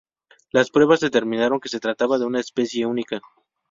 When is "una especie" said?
2.25-2.87